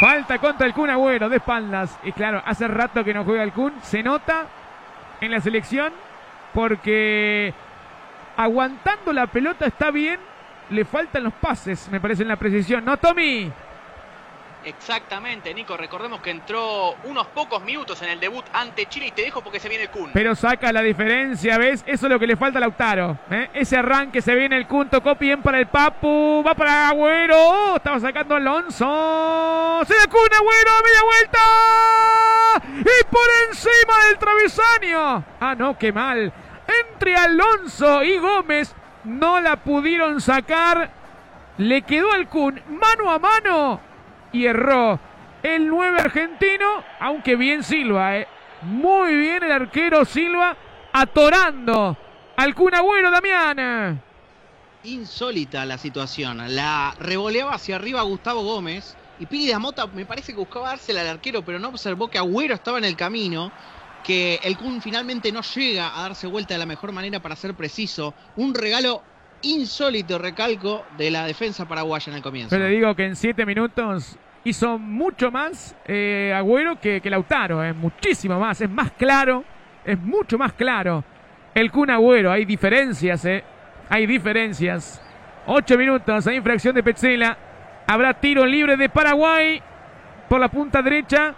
Falta 0.00 0.38
contra 0.38 0.66
el 0.66 0.72
Kun 0.72 0.88
Agüero 0.88 1.28
de 1.28 1.36
espaldas. 1.36 1.98
Y 2.02 2.12
claro, 2.12 2.42
hace 2.46 2.66
rato 2.66 3.04
que 3.04 3.12
no 3.12 3.22
juega 3.22 3.42
el 3.42 3.52
Kun. 3.52 3.74
Se 3.82 4.02
nota 4.02 4.46
en 5.20 5.30
la 5.30 5.40
selección 5.42 5.92
porque 6.54 7.52
aguantando 8.34 9.12
la 9.12 9.26
pelota 9.26 9.66
está 9.66 9.90
bien. 9.90 10.18
Le 10.70 10.86
faltan 10.86 11.24
los 11.24 11.34
pases, 11.34 11.90
me 11.90 12.00
parece, 12.00 12.22
en 12.22 12.28
la 12.28 12.36
precisión. 12.36 12.82
¿No, 12.82 12.96
Tommy? 12.96 13.52
Exactamente, 14.64 15.54
Nico. 15.54 15.76
Recordemos 15.76 16.20
que 16.20 16.30
entró 16.30 16.94
unos 17.04 17.26
pocos 17.28 17.62
minutos 17.62 18.00
en 18.02 18.10
el 18.10 18.20
debut 18.20 18.44
ante 18.52 18.86
Chile 18.86 19.06
y 19.06 19.10
te 19.12 19.22
dejo 19.22 19.42
porque 19.42 19.58
se 19.58 19.68
viene 19.68 19.84
el 19.84 19.90
Kun. 19.90 20.10
Pero 20.12 20.34
saca 20.34 20.72
la 20.72 20.82
diferencia, 20.82 21.56
¿ves? 21.56 21.82
Eso 21.86 22.06
es 22.06 22.12
lo 22.12 22.18
que 22.18 22.26
le 22.26 22.36
falta 22.36 22.58
a 22.58 22.60
Lautaro. 22.60 23.18
¿eh? 23.30 23.48
Ese 23.54 23.76
arranque 23.76 24.20
se 24.20 24.34
viene 24.34 24.56
el 24.56 24.66
Kun, 24.66 24.90
tocó 24.90 25.14
bien 25.14 25.40
para 25.42 25.58
el 25.58 25.66
Papu, 25.66 26.42
va 26.46 26.54
para 26.54 26.88
Agüero. 26.88 27.36
Oh, 27.36 27.76
estaba 27.76 27.98
sacando 28.00 28.34
Alonso. 28.34 29.82
Se 29.86 29.94
da 29.94 30.06
Kun, 30.08 30.28
Agüero, 30.34 30.70
media 30.84 31.02
vuelta. 31.04 31.40
Y 32.80 33.04
por 33.04 33.28
encima 33.48 34.04
del 34.08 34.18
travesaño. 34.18 35.24
Ah, 35.40 35.54
no, 35.56 35.78
qué 35.78 35.92
mal. 35.92 36.32
Entre 36.86 37.16
Alonso 37.16 38.02
y 38.02 38.18
Gómez 38.18 38.74
no 39.04 39.40
la 39.40 39.56
pudieron 39.56 40.20
sacar. 40.20 40.90
Le 41.56 41.82
quedó 41.82 42.12
al 42.12 42.28
Kun 42.28 42.60
mano 42.68 43.10
a 43.10 43.18
mano 43.18 43.89
y 44.32 44.46
erró 44.46 44.98
el 45.42 45.68
9 45.68 46.00
argentino, 46.00 46.84
aunque 47.00 47.36
bien 47.36 47.62
Silva, 47.62 48.18
eh. 48.18 48.28
muy 48.62 49.14
bien 49.14 49.42
el 49.42 49.52
arquero 49.52 50.04
Silva, 50.04 50.56
atorando 50.92 51.96
al 52.36 52.54
Kun 52.54 52.74
Agüero, 52.74 53.10
Damián. 53.10 54.02
Insólita 54.84 55.64
la 55.66 55.78
situación, 55.78 56.42
la 56.54 56.94
revoleaba 56.98 57.54
hacia 57.54 57.76
arriba 57.76 58.02
Gustavo 58.02 58.42
Gómez 58.42 58.96
y 59.18 59.26
Piri 59.26 59.54
Mota 59.58 59.86
me 59.86 60.06
parece 60.06 60.32
que 60.32 60.38
buscaba 60.38 60.68
dársela 60.68 61.02
al 61.02 61.08
arquero, 61.08 61.44
pero 61.44 61.58
no 61.58 61.68
observó 61.68 62.08
que 62.08 62.16
Agüero 62.16 62.54
estaba 62.54 62.78
en 62.78 62.84
el 62.84 62.96
camino, 62.96 63.52
que 64.02 64.40
el 64.42 64.56
Kun 64.56 64.80
finalmente 64.80 65.30
no 65.30 65.42
llega 65.42 65.98
a 65.98 66.02
darse 66.02 66.26
vuelta 66.26 66.54
de 66.54 66.58
la 66.58 66.66
mejor 66.66 66.92
manera 66.92 67.20
para 67.20 67.36
ser 67.36 67.54
preciso. 67.54 68.14
Un 68.36 68.54
regalo 68.54 69.02
insólito, 69.42 70.18
recalco, 70.18 70.84
de 70.96 71.10
la 71.10 71.26
defensa 71.26 71.66
paraguaya 71.66 72.10
en 72.10 72.16
el 72.16 72.22
comienzo. 72.22 72.56
Yo 72.56 72.62
le 72.62 72.68
digo 72.68 72.94
que 72.94 73.06
en 73.06 73.16
siete 73.16 73.46
minutos 73.46 74.18
hizo 74.44 74.78
mucho 74.78 75.30
más 75.30 75.76
eh, 75.86 76.32
Agüero 76.34 76.80
que, 76.80 77.00
que 77.00 77.10
Lautaro, 77.10 77.62
es 77.62 77.74
muchísimo 77.74 78.38
más, 78.38 78.60
es 78.60 78.70
más 78.70 78.92
claro, 78.92 79.44
es 79.84 79.98
mucho 79.98 80.38
más 80.38 80.52
claro. 80.52 81.04
El 81.54 81.70
Kun 81.70 81.90
Agüero, 81.90 82.30
hay 82.30 82.44
diferencias, 82.44 83.24
eh, 83.24 83.44
hay 83.88 84.06
diferencias. 84.06 85.02
Ocho 85.46 85.76
minutos, 85.76 86.26
hay 86.26 86.36
infracción 86.36 86.74
de 86.74 86.82
Petzela. 86.82 87.36
Habrá 87.86 88.14
tiro 88.14 88.46
libre 88.46 88.76
de 88.76 88.88
Paraguay 88.88 89.60
por 90.28 90.38
la 90.38 90.48
punta 90.48 90.80
derecha. 90.80 91.34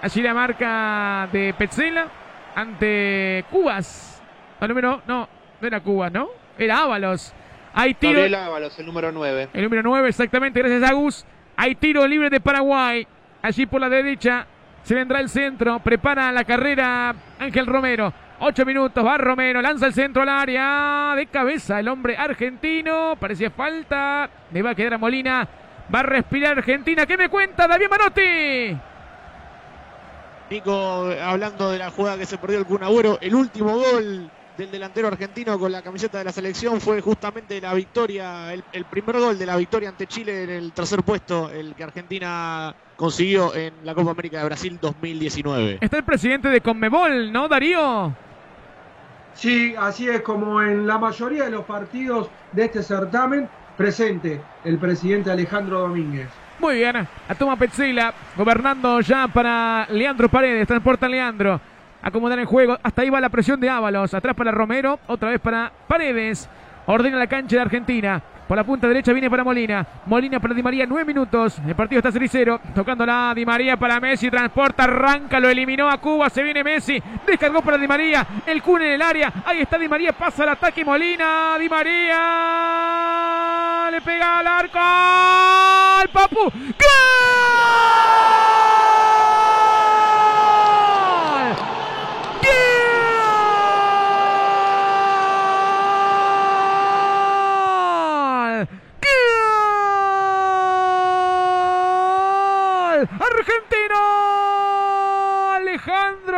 Allí 0.00 0.22
la 0.22 0.32
marca 0.32 1.28
de 1.32 1.54
Petzela 1.54 2.06
ante 2.54 3.44
Cubas. 3.50 4.22
El 4.60 4.68
número, 4.68 5.02
no, 5.06 5.28
no 5.60 5.66
era 5.66 5.80
Cubas, 5.80 6.12
¿no? 6.12 6.28
Era 6.58 6.82
Ábalos. 6.82 7.32
Hay 7.72 7.94
tiro. 7.94 8.14
Gabriel 8.14 8.34
Ábalos, 8.34 8.78
el 8.78 8.86
número 8.86 9.12
9. 9.12 9.48
El 9.52 9.62
número 9.62 9.82
9, 9.82 10.08
exactamente, 10.08 10.58
gracias 10.60 10.90
a 10.90 10.92
Gus. 10.92 11.24
Hay 11.56 11.74
tiro 11.74 12.06
libre 12.06 12.30
de 12.30 12.40
Paraguay. 12.40 13.06
Allí 13.42 13.66
por 13.66 13.80
la 13.80 13.88
derecha 13.88 14.46
se 14.82 14.94
vendrá 14.94 15.20
el 15.20 15.28
centro. 15.28 15.78
Prepara 15.80 16.32
la 16.32 16.44
carrera 16.44 17.14
Ángel 17.38 17.66
Romero. 17.66 18.12
Ocho 18.40 18.64
minutos, 18.64 19.04
va 19.04 19.18
Romero, 19.18 19.60
lanza 19.60 19.86
el 19.86 19.94
centro 19.94 20.22
al 20.22 20.28
área. 20.28 21.14
De 21.16 21.26
cabeza 21.26 21.78
el 21.80 21.88
hombre 21.88 22.16
argentino. 22.16 23.16
Parecía 23.18 23.50
falta. 23.50 24.28
Le 24.52 24.62
va 24.62 24.70
a 24.70 24.74
quedar 24.74 24.94
a 24.94 24.98
Molina. 24.98 25.48
Va 25.92 26.00
a 26.00 26.04
respirar 26.04 26.58
Argentina. 26.58 27.06
¿Qué 27.06 27.16
me 27.16 27.28
cuenta 27.28 27.66
David 27.66 27.86
Manotti? 27.88 28.76
Nico, 30.50 31.10
hablando 31.22 31.70
de 31.70 31.78
la 31.78 31.90
jugada 31.90 32.16
que 32.16 32.26
se 32.26 32.38
perdió 32.38 32.58
el 32.58 32.64
Kun 32.64 32.82
Agüero, 32.82 33.18
el 33.20 33.34
último 33.34 33.74
gol 33.76 34.30
del 34.58 34.70
delantero 34.72 35.06
argentino 35.06 35.56
con 35.56 35.70
la 35.70 35.82
camiseta 35.82 36.18
de 36.18 36.24
la 36.24 36.32
selección 36.32 36.80
fue 36.80 37.00
justamente 37.00 37.60
la 37.60 37.72
victoria, 37.74 38.52
el, 38.52 38.64
el, 38.72 38.84
primer 38.86 39.20
gol 39.20 39.38
de 39.38 39.46
la 39.46 39.56
victoria 39.56 39.88
ante 39.88 40.08
Chile 40.08 40.42
en 40.42 40.50
el 40.50 40.72
tercer 40.72 41.04
puesto, 41.04 41.48
el 41.48 41.76
que 41.76 41.84
Argentina 41.84 42.74
consiguió 42.96 43.54
en 43.54 43.72
la 43.84 43.94
Copa 43.94 44.10
América 44.10 44.38
de 44.38 44.44
Brasil 44.44 44.76
2019. 44.80 45.78
Está 45.80 45.98
el 45.98 46.04
presidente 46.04 46.48
de 46.48 46.60
Conmebol, 46.60 47.32
¿no, 47.32 47.46
Darío? 47.46 48.12
Sí, 49.34 49.76
así 49.78 50.08
es 50.08 50.22
como 50.22 50.60
en 50.60 50.88
la 50.88 50.98
mayoría 50.98 51.44
de 51.44 51.52
los 51.52 51.64
partidos 51.64 52.28
de 52.50 52.64
este 52.64 52.82
certamen, 52.82 53.48
presente 53.76 54.40
el 54.64 54.78
presidente 54.78 55.30
Alejandro 55.30 55.82
Domínguez. 55.82 56.28
Muy 56.58 56.74
bien, 56.74 56.96
a 56.96 57.34
toma 57.36 57.54
Petzela, 57.54 58.12
gobernando 58.36 59.00
ya 59.00 59.28
para 59.28 59.86
Leandro 59.90 60.28
Paredes, 60.28 60.66
transporta 60.66 61.08
Leandro 61.08 61.60
acomodar 62.02 62.38
el 62.38 62.46
juego. 62.46 62.78
Hasta 62.82 63.02
ahí 63.02 63.10
va 63.10 63.20
la 63.20 63.28
presión 63.28 63.60
de 63.60 63.70
Ábalos. 63.70 64.14
Atrás 64.14 64.34
para 64.34 64.50
Romero. 64.50 64.98
Otra 65.06 65.30
vez 65.30 65.40
para 65.40 65.72
Paredes. 65.86 66.48
Ordena 66.86 67.18
la 67.18 67.26
cancha 67.26 67.56
de 67.56 67.62
Argentina. 67.62 68.22
Por 68.48 68.56
la 68.56 68.64
punta 68.64 68.88
derecha 68.88 69.12
viene 69.12 69.28
para 69.28 69.44
Molina. 69.44 69.86
Molina 70.06 70.40
para 70.40 70.54
Di 70.54 70.62
María, 70.62 70.86
nueve 70.86 71.04
minutos. 71.04 71.60
El 71.66 71.74
partido 71.74 71.98
está 71.98 72.10
0 72.10 72.60
Tocándola 72.74 73.34
Di 73.36 73.44
María 73.44 73.76
para 73.76 74.00
Messi. 74.00 74.30
Transporta, 74.30 74.84
arranca, 74.84 75.38
lo 75.38 75.50
eliminó 75.50 75.90
a 75.90 75.98
Cuba. 75.98 76.30
Se 76.30 76.42
viene 76.42 76.64
Messi. 76.64 76.98
Descargó 77.26 77.60
para 77.60 77.76
Di 77.76 77.86
María. 77.86 78.26
El 78.46 78.62
Kun 78.62 78.80
en 78.80 78.92
el 78.92 79.02
área. 79.02 79.30
Ahí 79.44 79.60
está 79.60 79.76
Di 79.76 79.86
María. 79.86 80.14
Pasa 80.14 80.44
el 80.44 80.48
ataque 80.48 80.82
Molina. 80.82 81.58
Di 81.58 81.68
María. 81.68 82.14
Le 83.90 84.00
pega 84.00 84.38
al 84.38 84.46
arco. 84.46 84.78
Al 84.80 86.08
Papu. 86.08 86.44
¡Gol! 86.44 87.57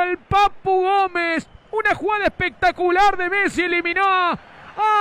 Alejandro 0.00 0.11
el 0.11 0.19
Papu 0.19 0.83
Gómez. 0.83 1.47
Una 1.71 1.94
jugada 1.94 2.25
espectacular 2.25 3.16
de 3.16 3.31
Messi. 3.31 3.62
Eliminó 3.62 4.05
a 4.06 4.38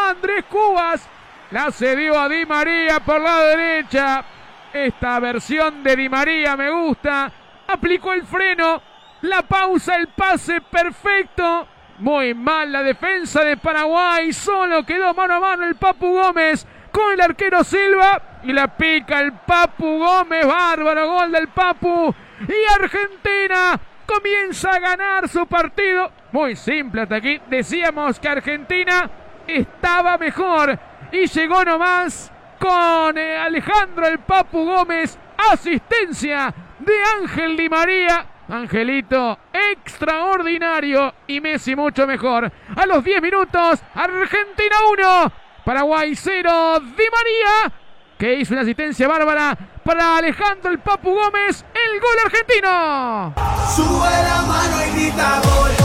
Andrés 0.09 0.45
Cubas. 0.45 1.07
La 1.51 1.71
cedió 1.71 2.19
a 2.19 2.29
Di 2.29 2.45
María 2.45 2.99
por 2.99 3.21
la 3.21 3.39
derecha. 3.41 4.23
Esta 4.71 5.19
versión 5.19 5.83
de 5.83 5.95
Di 5.95 6.09
María 6.09 6.55
me 6.55 6.69
gusta. 6.69 7.31
Aplicó 7.67 8.13
el 8.13 8.23
freno. 8.23 8.81
La 9.21 9.41
pausa, 9.41 9.95
el 9.95 10.07
pase 10.09 10.61
perfecto. 10.61 11.67
Muy 11.99 12.33
mal 12.33 12.71
la 12.71 12.83
defensa 12.83 13.43
de 13.43 13.57
Paraguay. 13.57 14.31
Solo 14.31 14.85
quedó 14.85 15.13
mano 15.13 15.35
a 15.35 15.39
mano 15.39 15.65
el 15.65 15.75
Papu 15.75 16.13
Gómez 16.13 16.65
con 16.91 17.13
el 17.13 17.21
arquero 17.21 17.63
Silva. 17.63 18.21
Y 18.43 18.53
la 18.53 18.67
pica 18.77 19.19
el 19.19 19.33
Papu 19.33 19.99
Gómez. 19.99 20.45
Bárbaro 20.45 21.07
gol 21.07 21.31
del 21.31 21.47
Papu. 21.49 22.13
Y 22.47 22.81
Argentina 22.81 23.79
comienza 24.09 24.71
a 24.71 24.79
ganar 24.79 25.29
su 25.29 25.45
partido. 25.45 26.11
Muy 26.31 26.55
simple 26.55 27.03
hasta 27.03 27.15
aquí. 27.15 27.39
Decíamos 27.47 28.19
que 28.19 28.27
Argentina 28.27 29.09
estaba 29.45 30.17
mejor. 30.17 30.77
Y 31.11 31.27
llegó 31.27 31.63
nomás 31.63 32.31
con 32.59 33.17
eh, 33.17 33.37
Alejandro 33.37 34.07
el 34.07 34.19
Papu 34.19 34.65
Gómez. 34.65 35.17
Asistencia 35.51 36.53
de 36.79 36.93
Ángel 37.19 37.55
Di 37.55 37.69
María. 37.69 38.25
Angelito 38.49 39.37
extraordinario 39.53 41.13
y 41.27 41.39
Messi 41.39 41.75
mucho 41.75 42.07
mejor. 42.07 42.51
A 42.75 42.85
los 42.87 43.03
10 43.03 43.21
minutos, 43.21 43.79
Argentina 43.93 44.75
1, 44.91 45.31
Paraguay 45.63 46.15
0, 46.15 46.79
Di 46.79 47.03
María, 47.13 47.71
que 48.17 48.33
hizo 48.33 48.55
una 48.55 48.63
asistencia 48.63 49.07
bárbara 49.07 49.55
para 49.89 50.17
Alejandro 50.17 50.69
el 50.69 50.77
Papu 50.77 51.09
Gómez, 51.09 51.65
el 51.73 51.99
gol 51.99 52.19
argentino. 52.23 53.33
Sube 53.75 54.23
la 54.23 54.41
mano 54.43 54.85
y 54.85 54.91
grita 54.91 55.41
gol. 55.43 55.78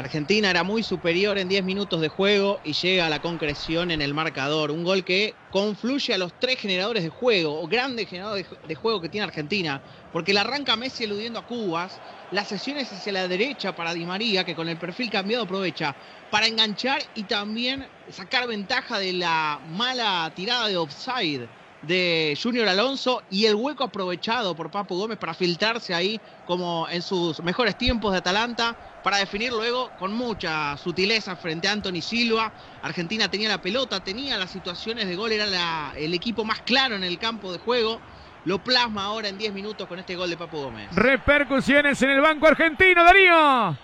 Argentina 0.00 0.48
era 0.50 0.64
muy 0.64 0.82
superior 0.82 1.38
en 1.38 1.48
10 1.48 1.62
minutos 1.62 2.00
de 2.00 2.08
juego 2.08 2.58
y 2.64 2.72
llega 2.72 3.06
a 3.06 3.10
la 3.10 3.20
concreción 3.20 3.90
en 3.90 4.00
el 4.00 4.14
marcador. 4.14 4.70
Un 4.70 4.82
gol 4.82 5.04
que 5.04 5.34
confluye 5.52 6.14
a 6.14 6.18
los 6.18 6.32
tres 6.38 6.58
generadores 6.58 7.02
de 7.02 7.10
juego, 7.10 7.60
o 7.60 7.68
grandes 7.68 8.08
generadores 8.08 8.46
de 8.66 8.74
juego 8.74 9.00
que 9.00 9.10
tiene 9.10 9.26
Argentina, 9.26 9.82
porque 10.12 10.32
la 10.32 10.40
arranca 10.40 10.74
Messi 10.74 11.04
eludiendo 11.04 11.38
a 11.38 11.46
Cubas, 11.46 12.00
las 12.32 12.48
sesiones 12.48 12.90
hacia 12.90 13.12
la 13.12 13.28
derecha 13.28 13.74
para 13.74 13.92
Di 13.92 14.06
María, 14.06 14.44
que 14.44 14.54
con 14.54 14.68
el 14.68 14.78
perfil 14.78 15.10
cambiado 15.10 15.44
aprovecha 15.44 15.94
para 16.30 16.46
enganchar 16.46 17.02
y 17.14 17.24
también 17.24 17.86
sacar 18.10 18.48
ventaja 18.48 18.98
de 18.98 19.12
la 19.12 19.60
mala 19.68 20.32
tirada 20.34 20.68
de 20.68 20.78
offside 20.78 21.48
de 21.82 22.38
Junior 22.40 22.68
Alonso 22.68 23.22
y 23.30 23.46
el 23.46 23.54
hueco 23.54 23.84
aprovechado 23.84 24.54
por 24.54 24.70
Papu 24.70 24.96
Gómez 24.96 25.18
para 25.18 25.34
filtrarse 25.34 25.94
ahí 25.94 26.20
como 26.44 26.86
en 26.90 27.02
sus 27.02 27.42
mejores 27.42 27.76
tiempos 27.78 28.12
de 28.12 28.18
Atalanta 28.18 28.76
para 29.02 29.18
definir 29.18 29.50
luego 29.52 29.90
con 29.98 30.12
mucha 30.12 30.76
sutileza 30.76 31.36
frente 31.36 31.68
a 31.68 31.72
Anthony 31.72 32.02
Silva. 32.02 32.52
Argentina 32.82 33.28
tenía 33.28 33.48
la 33.48 33.58
pelota, 33.58 34.00
tenía 34.00 34.36
las 34.36 34.50
situaciones 34.50 35.06
de 35.08 35.16
gol, 35.16 35.32
era 35.32 35.46
la- 35.46 35.92
el 35.96 36.12
equipo 36.14 36.44
más 36.44 36.60
claro 36.62 36.96
en 36.96 37.04
el 37.04 37.18
campo 37.18 37.52
de 37.52 37.58
juego. 37.58 38.00
Lo 38.44 38.58
plasma 38.58 39.04
ahora 39.04 39.28
en 39.28 39.36
10 39.38 39.52
minutos 39.52 39.86
con 39.86 39.98
este 39.98 40.16
gol 40.16 40.30
de 40.30 40.36
Papu 40.36 40.58
Gómez. 40.58 40.88
Repercusiones 40.94 42.00
en 42.02 42.10
el 42.10 42.20
banco 42.20 42.46
argentino, 42.46 43.04
Darío. 43.04 43.76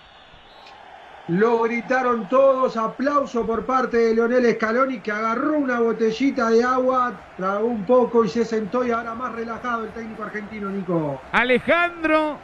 Lo 1.28 1.62
gritaron 1.62 2.28
todos, 2.28 2.76
aplauso 2.76 3.44
por 3.44 3.66
parte 3.66 3.96
de 3.96 4.14
Leonel 4.14 4.54
Scaloni 4.54 5.00
que 5.00 5.10
agarró 5.10 5.58
una 5.58 5.80
botellita 5.80 6.50
de 6.50 6.62
agua, 6.62 7.20
tragó 7.36 7.66
un 7.66 7.84
poco 7.84 8.24
y 8.24 8.28
se 8.28 8.44
sentó 8.44 8.86
y 8.86 8.92
ahora 8.92 9.12
más 9.14 9.34
relajado 9.34 9.84
el 9.84 9.90
técnico 9.92 10.22
argentino, 10.22 10.70
Nico. 10.70 11.20
Alejandro, 11.32 12.38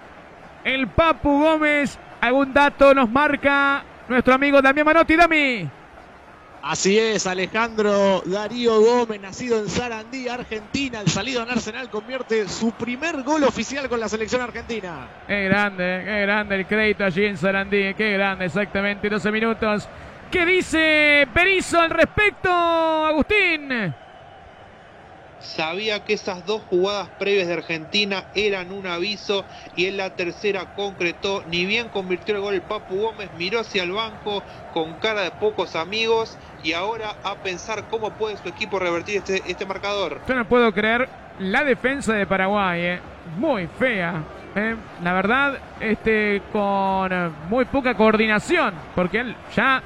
el 0.65 0.89
Papu 0.89 1.43
Gómez. 1.43 1.97
¿Algún 2.23 2.55
dato 2.55 2.95
nos 2.95 3.11
marca 3.11 3.83
nuestro 4.09 4.35
amigo 4.35 4.63
Damián 4.63 4.87
Manotti? 4.87 5.17
Dami. 5.17 5.69
Así 6.63 6.97
es, 6.97 7.27
Alejandro 7.27 8.23
Darío 8.25 8.81
Gómez, 8.81 9.21
nacido 9.21 9.59
en 9.59 9.69
Sarandí, 9.69 10.29
Argentina. 10.29 11.01
El 11.01 11.09
salido 11.09 11.43
en 11.43 11.51
Arsenal 11.51 11.91
convierte 11.91 12.49
su 12.49 12.71
primer 12.71 13.25
gol 13.25 13.43
oficial 13.43 13.89
con 13.89 13.99
la 13.99 14.09
selección 14.09 14.41
argentina. 14.41 15.09
Qué 15.27 15.47
grande, 15.47 16.03
qué 16.05 16.21
grande 16.21 16.55
el 16.55 16.67
crédito 16.67 17.05
allí 17.05 17.25
en 17.25 17.37
Sarandí. 17.37 17.93
Qué 17.95 18.13
grande, 18.13 18.45
exactamente, 18.45 19.11
12 19.11 19.33
minutos. 19.33 19.89
¿Qué 20.31 20.47
dice 20.47 21.27
Berizzo 21.35 21.81
al 21.81 21.91
respecto, 21.91 22.49
Agustín? 22.53 23.93
Sabía 25.43 26.05
que 26.05 26.15
esas 26.15 26.47
dos 26.47 26.63
jugadas 26.71 27.09
previas 27.19 27.49
de 27.49 27.55
Argentina 27.55 28.25
eran 28.35 28.73
un 28.73 28.87
aviso 28.87 29.45
y 29.77 29.87
en 29.87 29.97
la 29.97 30.11
tercera 30.11 30.75
concretó. 30.75 31.43
Ni 31.49 31.67
bien 31.67 31.89
convirtió 31.89 32.35
el 32.37 32.41
gol 32.41 32.55
el 32.55 32.63
Papu 32.63 32.97
Gómez, 32.97 33.29
miró 33.37 33.61
hacia 33.61 33.83
el 33.83 33.93
banco 33.93 34.43
con 34.73 34.95
cara 34.95 35.23
de 35.23 35.31
pocos 35.33 35.75
amigos 35.77 36.39
y 36.63 36.73
ahora 36.73 37.17
a 37.25 37.35
pensar 37.37 37.85
cómo 37.91 38.11
puede 38.11 38.37
su 38.37 38.49
equipo 38.49 38.79
revertir 38.79 39.17
este, 39.19 39.43
este 39.47 39.67
marcador. 39.67 40.21
Yo 40.29 40.35
no 40.35 40.45
puedo 40.49 40.73
creer 40.73 41.09
la 41.39 41.65
defensa 41.65 42.15
de 42.15 42.27
Paraguay, 42.27 42.81
eh. 42.83 43.01
muy 43.37 43.67
fea. 43.79 44.23
eh. 44.55 44.77
La 45.03 45.13
verdad, 45.13 45.59
este, 45.81 46.43
con 46.53 47.13
eh, 47.13 47.31
muy 47.49 47.65
poca 47.65 47.95
coordinación, 47.95 48.75
porque 48.95 49.21
él 49.21 49.37
ya 49.57 49.83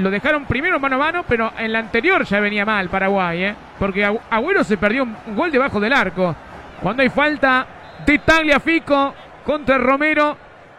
lo 0.00 0.10
dejaron 0.10 0.46
primero 0.46 0.80
mano 0.80 0.96
a 0.96 0.98
mano, 0.98 1.24
pero 1.28 1.52
en 1.58 1.72
la 1.72 1.78
anterior 1.78 2.24
ya 2.24 2.40
venía 2.40 2.64
mal 2.64 2.88
Paraguay, 2.88 3.44
eh. 3.44 3.54
porque 3.78 4.04
Agüero 4.04 4.64
se 4.64 4.76
perdió 4.76 5.04
un 5.04 5.36
gol 5.36 5.52
debajo 5.52 5.78
del 5.78 5.92
arco. 5.92 6.34
Cuando 6.82 7.02
hay 7.02 7.10
falta 7.10 7.66
de 8.06 8.18
Tagliafico 8.18 9.14
contra 9.44 9.78
Romero, 9.78 10.36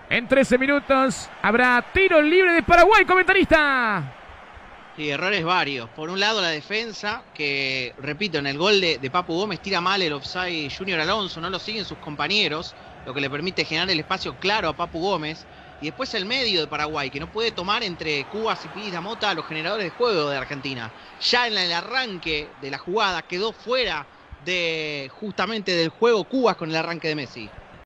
en 0.09 0.27
13 0.27 0.57
minutos 0.57 1.29
habrá 1.41 1.83
tiro 1.93 2.21
libre 2.21 2.53
de 2.53 2.63
Paraguay, 2.63 3.05
comentarista. 3.05 4.03
Sí, 4.95 5.09
errores 5.09 5.43
varios. 5.43 5.89
Por 5.91 6.09
un 6.09 6.19
lado 6.19 6.41
la 6.41 6.49
defensa, 6.49 7.23
que 7.33 7.93
repito, 7.99 8.39
en 8.39 8.47
el 8.47 8.57
gol 8.57 8.81
de, 8.81 8.97
de 8.97 9.09
Papu 9.09 9.35
Gómez 9.35 9.61
tira 9.61 9.79
mal 9.79 10.01
el 10.01 10.11
offside 10.11 10.69
Junior 10.75 10.99
Alonso, 10.99 11.39
no 11.39 11.49
lo 11.49 11.59
siguen 11.59 11.85
sus 11.85 11.97
compañeros, 11.99 12.75
lo 13.05 13.13
que 13.13 13.21
le 13.21 13.29
permite 13.29 13.63
generar 13.63 13.89
el 13.89 13.99
espacio 13.99 14.35
claro 14.35 14.67
a 14.67 14.75
Papu 14.75 14.99
Gómez. 14.99 15.45
Y 15.81 15.85
después 15.87 16.13
el 16.13 16.25
medio 16.27 16.61
de 16.61 16.67
Paraguay, 16.67 17.09
que 17.09 17.19
no 17.19 17.31
puede 17.31 17.51
tomar 17.51 17.83
entre 17.83 18.27
Cubas 18.27 18.63
y 18.65 18.69
Piris 18.69 19.01
Mota 19.01 19.31
a 19.31 19.33
los 19.33 19.47
generadores 19.47 19.85
de 19.85 19.89
juego 19.89 20.29
de 20.29 20.37
Argentina. 20.37 20.93
Ya 21.19 21.47
en 21.47 21.57
el 21.57 21.71
arranque 21.73 22.53
de 22.61 22.69
la 22.69 22.77
jugada 22.77 23.23
quedó 23.23 23.51
fuera 23.51 24.07
de 24.37 25.09
justamente 25.11 25.71
del 25.75 25.89
juego 25.89 26.29
Cubas 26.29 26.55
con 26.55 26.69
el 26.69 26.75
arranque 26.75 27.07
de 27.07 27.15
Messi. 27.15 27.60